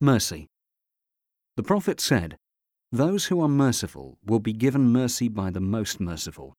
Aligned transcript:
Mercy. 0.00 0.46
The 1.56 1.64
Prophet 1.64 2.00
said, 2.00 2.36
Those 2.92 3.26
who 3.26 3.40
are 3.40 3.48
merciful 3.48 4.16
will 4.24 4.38
be 4.38 4.52
given 4.52 4.92
mercy 4.92 5.26
by 5.28 5.50
the 5.50 5.60
Most 5.60 5.98
Merciful. 5.98 6.54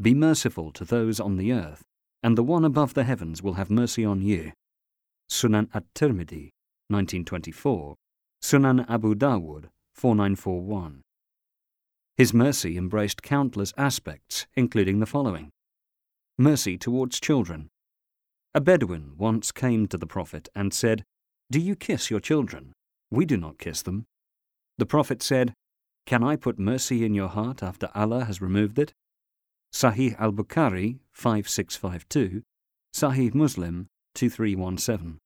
Be 0.00 0.14
merciful 0.14 0.72
to 0.72 0.84
those 0.84 1.20
on 1.20 1.36
the 1.36 1.52
earth, 1.52 1.84
and 2.24 2.36
the 2.36 2.42
one 2.42 2.64
above 2.64 2.94
the 2.94 3.04
heavens 3.04 3.40
will 3.40 3.54
have 3.54 3.70
mercy 3.70 4.04
on 4.04 4.20
you. 4.20 4.50
Sunan 5.30 5.68
at 5.72 5.84
Tirmidhi, 5.94 6.50
1924, 6.88 7.94
Sunan 8.42 8.84
Abu 8.88 9.14
Dawud, 9.14 9.68
4941. 9.94 11.02
His 12.16 12.34
mercy 12.34 12.76
embraced 12.76 13.22
countless 13.22 13.72
aspects, 13.76 14.48
including 14.56 14.98
the 14.98 15.06
following 15.06 15.50
Mercy 16.36 16.76
towards 16.76 17.20
children. 17.20 17.68
A 18.54 18.60
Bedouin 18.60 19.12
once 19.16 19.52
came 19.52 19.86
to 19.86 19.96
the 19.96 20.06
Prophet 20.06 20.48
and 20.56 20.74
said, 20.74 21.04
do 21.52 21.60
you 21.60 21.76
kiss 21.76 22.10
your 22.10 22.18
children? 22.18 22.72
We 23.10 23.26
do 23.26 23.36
not 23.36 23.58
kiss 23.58 23.82
them. 23.82 24.06
The 24.78 24.86
Prophet 24.86 25.22
said, 25.22 25.52
Can 26.06 26.24
I 26.24 26.34
put 26.34 26.58
mercy 26.58 27.04
in 27.04 27.12
your 27.12 27.28
heart 27.28 27.62
after 27.62 27.90
Allah 27.94 28.24
has 28.24 28.40
removed 28.40 28.78
it? 28.78 28.94
Sahih 29.70 30.18
al 30.18 30.32
Bukhari 30.32 31.00
5652, 31.12 32.42
Sahih 32.94 33.34
Muslim 33.34 33.88
2317. 34.14 35.18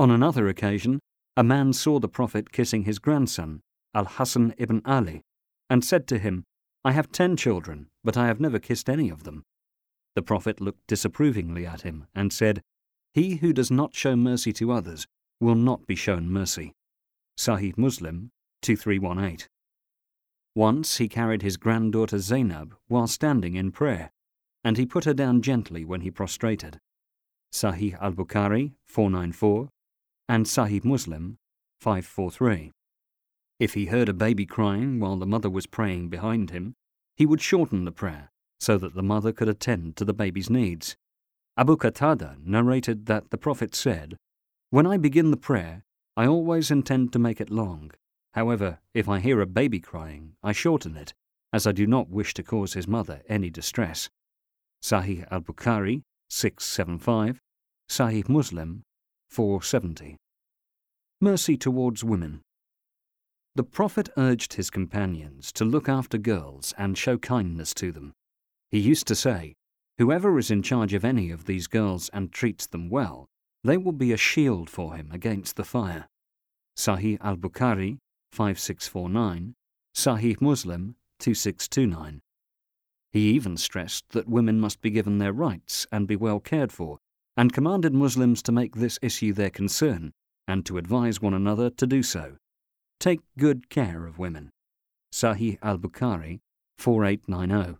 On 0.00 0.10
another 0.10 0.48
occasion, 0.48 0.98
a 1.36 1.44
man 1.44 1.72
saw 1.72 2.00
the 2.00 2.08
Prophet 2.08 2.50
kissing 2.50 2.82
his 2.82 2.98
grandson, 2.98 3.60
Al 3.94 4.06
Hassan 4.06 4.52
ibn 4.58 4.82
Ali, 4.84 5.22
and 5.70 5.84
said 5.84 6.08
to 6.08 6.18
him, 6.18 6.42
I 6.84 6.90
have 6.90 7.12
ten 7.12 7.36
children, 7.36 7.86
but 8.02 8.16
I 8.16 8.26
have 8.26 8.40
never 8.40 8.58
kissed 8.58 8.90
any 8.90 9.10
of 9.10 9.22
them. 9.22 9.44
The 10.16 10.22
Prophet 10.22 10.60
looked 10.60 10.88
disapprovingly 10.88 11.64
at 11.64 11.82
him 11.82 12.08
and 12.16 12.32
said, 12.32 12.62
He 13.14 13.36
who 13.36 13.52
does 13.52 13.70
not 13.70 13.94
show 13.94 14.16
mercy 14.16 14.52
to 14.54 14.72
others 14.72 15.06
will 15.40 15.54
not 15.54 15.86
be 15.86 15.94
shown 15.94 16.30
mercy. 16.30 16.72
Sahih 17.38 17.76
Muslim 17.76 18.30
2318. 18.62 19.46
Once 20.54 20.96
he 20.96 21.08
carried 21.08 21.42
his 21.42 21.56
granddaughter 21.56 22.18
Zainab 22.18 22.74
while 22.88 23.06
standing 23.06 23.54
in 23.54 23.70
prayer, 23.70 24.10
and 24.64 24.78
he 24.78 24.86
put 24.86 25.04
her 25.04 25.14
down 25.14 25.42
gently 25.42 25.84
when 25.84 26.00
he 26.00 26.10
prostrated. 26.10 26.78
Sahih 27.52 28.00
al 28.00 28.12
Bukhari 28.12 28.72
494 28.86 29.68
and 30.28 30.46
Sahih 30.46 30.84
Muslim 30.84 31.36
543. 31.80 32.72
If 33.60 33.74
he 33.74 33.86
heard 33.86 34.08
a 34.08 34.14
baby 34.14 34.44
crying 34.44 34.98
while 34.98 35.16
the 35.16 35.26
mother 35.26 35.48
was 35.48 35.66
praying 35.66 36.08
behind 36.08 36.50
him, 36.50 36.74
he 37.16 37.26
would 37.26 37.40
shorten 37.40 37.84
the 37.84 37.92
prayer 37.92 38.30
so 38.58 38.78
that 38.78 38.94
the 38.94 39.02
mother 39.02 39.32
could 39.32 39.48
attend 39.48 39.96
to 39.96 40.04
the 40.04 40.14
baby's 40.14 40.50
needs. 40.50 40.96
Abu 41.56 41.76
Qatada 41.76 42.36
narrated 42.44 43.06
that 43.06 43.30
the 43.30 43.38
Prophet 43.38 43.74
said, 43.74 44.16
when 44.70 44.86
I 44.86 44.96
begin 44.96 45.30
the 45.30 45.36
prayer, 45.36 45.84
I 46.16 46.26
always 46.26 46.70
intend 46.70 47.12
to 47.12 47.18
make 47.18 47.40
it 47.40 47.50
long. 47.50 47.92
However, 48.32 48.80
if 48.94 49.08
I 49.08 49.20
hear 49.20 49.40
a 49.40 49.46
baby 49.46 49.80
crying, 49.80 50.32
I 50.42 50.52
shorten 50.52 50.96
it, 50.96 51.14
as 51.52 51.66
I 51.66 51.72
do 51.72 51.86
not 51.86 52.08
wish 52.08 52.34
to 52.34 52.42
cause 52.42 52.74
his 52.74 52.88
mother 52.88 53.22
any 53.28 53.50
distress. 53.50 54.08
Sahih 54.82 55.26
al 55.30 55.40
Bukhari 55.40 56.02
675, 56.28 57.40
Sahih 57.88 58.28
Muslim 58.28 58.82
470. 59.30 60.16
Mercy 61.20 61.56
towards 61.56 62.04
women. 62.04 62.42
The 63.54 63.62
Prophet 63.62 64.10
urged 64.18 64.54
his 64.54 64.68
companions 64.68 65.50
to 65.52 65.64
look 65.64 65.88
after 65.88 66.18
girls 66.18 66.74
and 66.76 66.98
show 66.98 67.16
kindness 67.16 67.72
to 67.74 67.90
them. 67.92 68.12
He 68.70 68.78
used 68.78 69.06
to 69.06 69.14
say, 69.14 69.54
Whoever 69.98 70.38
is 70.38 70.50
in 70.50 70.62
charge 70.62 70.92
of 70.92 71.04
any 71.06 71.30
of 71.30 71.46
these 71.46 71.66
girls 71.66 72.10
and 72.12 72.30
treats 72.30 72.66
them 72.66 72.90
well, 72.90 73.26
they 73.66 73.76
will 73.76 73.92
be 73.92 74.12
a 74.12 74.16
shield 74.16 74.70
for 74.70 74.94
him 74.94 75.10
against 75.12 75.56
the 75.56 75.64
fire. 75.64 76.06
Sahih 76.76 77.18
al 77.20 77.36
Bukhari 77.36 77.98
5649, 78.32 79.54
Sahih 79.94 80.40
Muslim 80.40 80.94
2629. 81.18 82.20
He 83.12 83.30
even 83.30 83.56
stressed 83.56 84.10
that 84.10 84.28
women 84.28 84.60
must 84.60 84.80
be 84.80 84.90
given 84.90 85.18
their 85.18 85.32
rights 85.32 85.86
and 85.90 86.06
be 86.06 86.16
well 86.16 86.38
cared 86.38 86.70
for, 86.70 86.98
and 87.36 87.52
commanded 87.52 87.94
Muslims 87.94 88.42
to 88.42 88.52
make 88.52 88.76
this 88.76 88.98
issue 89.02 89.32
their 89.32 89.50
concern 89.50 90.12
and 90.46 90.64
to 90.66 90.78
advise 90.78 91.20
one 91.20 91.34
another 91.34 91.70
to 91.70 91.86
do 91.86 92.02
so. 92.02 92.36
Take 93.00 93.20
good 93.38 93.68
care 93.68 94.06
of 94.06 94.18
women. 94.18 94.50
Sahih 95.12 95.58
al 95.62 95.78
Bukhari 95.78 96.40
4890. 96.78 97.78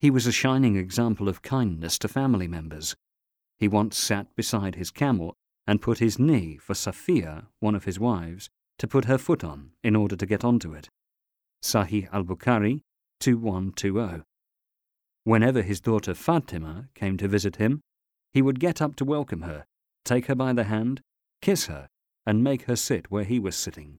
He 0.00 0.10
was 0.10 0.26
a 0.26 0.32
shining 0.32 0.76
example 0.76 1.28
of 1.28 1.42
kindness 1.42 1.98
to 1.98 2.08
family 2.08 2.48
members 2.48 2.96
he 3.64 3.68
once 3.68 3.96
sat 3.96 4.26
beside 4.36 4.74
his 4.74 4.90
camel 4.90 5.34
and 5.66 5.80
put 5.80 5.98
his 5.98 6.18
knee 6.18 6.58
for 6.58 6.74
Safiya, 6.74 7.46
one 7.60 7.74
of 7.74 7.84
his 7.84 7.98
wives, 7.98 8.50
to 8.78 8.86
put 8.86 9.06
her 9.06 9.16
foot 9.16 9.42
on 9.42 9.70
in 9.82 9.96
order 9.96 10.16
to 10.16 10.26
get 10.26 10.44
onto 10.44 10.74
it. 10.74 10.90
Sahih 11.62 12.06
al 12.12 12.24
Bukhari 12.24 12.82
2120. 13.20 14.22
Whenever 15.24 15.62
his 15.62 15.80
daughter 15.80 16.12
Fatima 16.12 16.90
came 16.94 17.16
to 17.16 17.26
visit 17.26 17.56
him, 17.56 17.80
he 18.34 18.42
would 18.42 18.60
get 18.60 18.82
up 18.82 18.96
to 18.96 19.04
welcome 19.06 19.40
her, 19.40 19.64
take 20.04 20.26
her 20.26 20.34
by 20.34 20.52
the 20.52 20.64
hand, 20.64 21.00
kiss 21.40 21.64
her, 21.64 21.88
and 22.26 22.44
make 22.44 22.64
her 22.64 22.76
sit 22.76 23.10
where 23.10 23.24
he 23.24 23.38
was 23.38 23.56
sitting. 23.56 23.96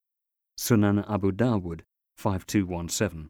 Sunan 0.60 1.04
Abu 1.10 1.32
Dawud 1.32 1.82
5217. 2.18 3.30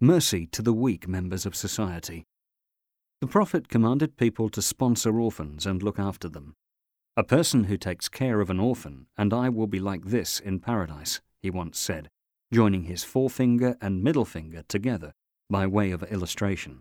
Mercy 0.00 0.46
to 0.46 0.62
the 0.62 0.72
weak 0.72 1.06
members 1.06 1.44
of 1.44 1.54
society. 1.54 2.24
The 3.24 3.30
Prophet 3.30 3.70
commanded 3.70 4.18
people 4.18 4.50
to 4.50 4.60
sponsor 4.60 5.18
orphans 5.18 5.64
and 5.64 5.82
look 5.82 5.98
after 5.98 6.28
them. 6.28 6.56
A 7.16 7.24
person 7.24 7.64
who 7.64 7.78
takes 7.78 8.06
care 8.06 8.42
of 8.42 8.50
an 8.50 8.60
orphan, 8.60 9.06
and 9.16 9.32
I 9.32 9.48
will 9.48 9.66
be 9.66 9.80
like 9.80 10.04
this 10.04 10.40
in 10.40 10.60
paradise, 10.60 11.22
he 11.40 11.48
once 11.48 11.78
said, 11.78 12.10
joining 12.52 12.82
his 12.82 13.02
forefinger 13.02 13.78
and 13.80 14.04
middle 14.04 14.26
finger 14.26 14.62
together 14.68 15.14
by 15.48 15.66
way 15.66 15.90
of 15.90 16.02
illustration. 16.02 16.80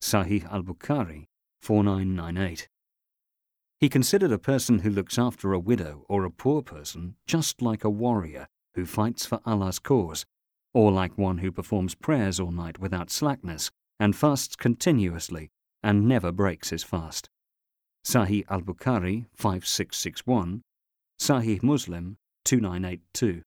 Sahih 0.00 0.50
al 0.50 0.62
Bukhari 0.62 1.26
4998. 1.60 2.66
He 3.78 3.90
considered 3.90 4.32
a 4.32 4.38
person 4.38 4.78
who 4.78 4.90
looks 4.90 5.18
after 5.18 5.52
a 5.52 5.58
widow 5.58 6.06
or 6.08 6.24
a 6.24 6.30
poor 6.30 6.62
person 6.62 7.16
just 7.26 7.60
like 7.60 7.84
a 7.84 7.90
warrior 7.90 8.46
who 8.74 8.86
fights 8.86 9.26
for 9.26 9.40
Allah's 9.44 9.78
cause, 9.78 10.24
or 10.72 10.90
like 10.90 11.18
one 11.18 11.38
who 11.38 11.52
performs 11.52 11.94
prayers 11.94 12.40
all 12.40 12.52
night 12.52 12.78
without 12.78 13.10
slackness 13.10 13.70
and 14.00 14.16
fasts 14.16 14.56
continuously 14.56 15.50
and 15.84 16.08
never 16.08 16.32
breaks 16.32 16.70
his 16.70 16.82
fast. 16.82 17.28
Sahih 18.04 18.44
al 18.48 18.62
Bukhari 18.62 19.26
5661, 19.34 20.62
Sahih 21.20 21.62
Muslim 21.62 22.16
2982. 22.44 23.42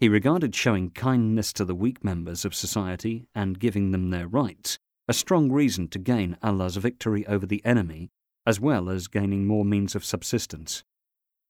He 0.00 0.08
regarded 0.08 0.54
showing 0.54 0.90
kindness 0.90 1.52
to 1.54 1.64
the 1.64 1.74
weak 1.74 2.04
members 2.04 2.44
of 2.44 2.54
society 2.54 3.28
and 3.34 3.60
giving 3.60 3.92
them 3.92 4.10
their 4.10 4.26
rights 4.26 4.78
a 5.06 5.14
strong 5.14 5.52
reason 5.52 5.86
to 5.88 5.98
gain 5.98 6.36
Allah's 6.42 6.76
victory 6.76 7.26
over 7.26 7.46
the 7.46 7.64
enemy, 7.64 8.10
as 8.44 8.58
well 8.58 8.90
as 8.90 9.06
gaining 9.06 9.46
more 9.46 9.64
means 9.64 9.94
of 9.94 10.04
subsistence. 10.04 10.82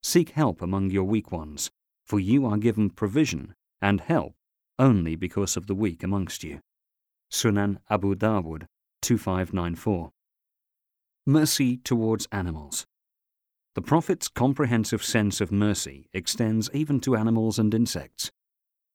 Seek 0.03 0.31
help 0.31 0.61
among 0.61 0.91
your 0.91 1.05
weak 1.05 1.33
ones, 1.33 1.71
for 2.05 2.21
you 2.21 2.45
are 2.45 2.59
given 2.59 2.91
provision 2.91 3.55
and 3.81 4.03
help 4.03 4.35
only 4.79 5.17
because 5.17 5.57
of 5.57 5.67
the 5.67 5.75
weak 5.75 6.03
amongst 6.03 6.45
you. 6.45 6.61
Sunan 7.33 7.79
Abu 7.89 8.15
Dawud 8.15 8.67
2594. 9.05 10.11
Mercy 11.27 11.77
towards 11.77 12.27
animals. 12.33 12.87
The 13.75 13.83
Prophet's 13.83 14.29
comprehensive 14.29 15.05
sense 15.05 15.43
of 15.43 15.53
mercy 15.53 16.09
extends 16.15 16.71
even 16.73 17.01
to 17.01 17.15
animals 17.15 17.59
and 17.59 17.75
insects. 17.75 18.31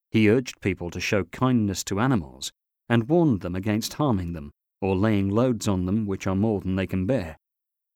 He 0.10 0.28
urged 0.28 0.62
people 0.62 0.90
to 0.90 1.00
show 1.00 1.26
kindness 1.26 1.84
to 1.84 2.00
animals 2.00 2.52
and 2.90 3.08
warned 3.08 3.42
them 3.42 3.56
against 3.56 3.94
harming 3.94 4.34
them 4.34 4.52
or 4.82 4.96
laying 4.96 5.30
loads 5.30 5.68
on 5.68 5.86
them 5.86 6.08
which 6.08 6.26
are 6.26 6.36
more 6.36 6.60
than 6.60 6.76
they 6.76 6.88
can 6.88 7.06
bear. 7.06 7.38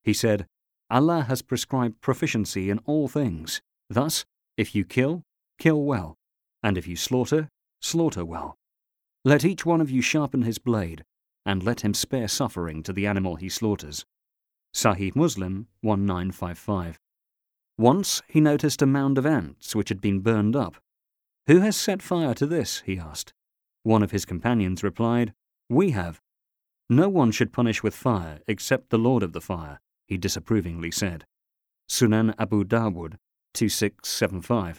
He 0.03 0.13
said, 0.13 0.45
Allah 0.91 1.25
has 1.27 1.41
prescribed 1.41 1.99
proficiency 1.99 2.69
in 2.69 2.77
all 2.85 3.07
things. 3.07 3.59
Thus, 3.89 4.23
if 4.55 4.75
you 4.75 4.85
kill, 4.85 5.23
kill 5.57 5.81
well, 5.81 6.15
and 6.61 6.77
if 6.77 6.85
you 6.85 6.95
slaughter, 6.95 7.49
slaughter 7.81 8.23
well. 8.23 8.55
Let 9.25 9.43
each 9.43 9.65
one 9.65 9.81
of 9.81 9.89
you 9.89 10.03
sharpen 10.03 10.43
his 10.43 10.59
blade, 10.59 11.03
and 11.45 11.63
let 11.63 11.81
him 11.81 11.93
spare 11.93 12.27
suffering 12.27 12.83
to 12.83 12.93
the 12.93 13.07
animal 13.07 13.35
he 13.35 13.49
slaughters. 13.49 14.05
Sahih 14.73 15.15
Muslim 15.15 15.67
1955. 15.81 16.99
Once 17.77 18.21
he 18.27 18.39
noticed 18.39 18.81
a 18.81 18.85
mound 18.85 19.17
of 19.17 19.25
ants 19.25 19.75
which 19.75 19.89
had 19.89 20.01
been 20.01 20.19
burned 20.19 20.55
up. 20.55 20.75
Who 21.47 21.59
has 21.59 21.75
set 21.75 22.01
fire 22.01 22.33
to 22.35 22.45
this? 22.45 22.81
he 22.85 22.97
asked. 22.97 23.33
One 23.83 24.03
of 24.03 24.11
his 24.11 24.25
companions 24.25 24.83
replied, 24.83 25.33
We 25.69 25.91
have. 25.91 26.21
No 26.89 27.09
one 27.09 27.31
should 27.31 27.51
punish 27.51 27.83
with 27.83 27.95
fire 27.95 28.39
except 28.47 28.89
the 28.89 28.97
Lord 28.97 29.23
of 29.23 29.33
the 29.33 29.41
fire, 29.41 29.79
he 30.07 30.17
disapprovingly 30.17 30.91
said. 30.91 31.25
Sunan 31.89 32.33
Abu 32.39 32.63
Dawud 32.63 33.17
2675. 33.53 34.71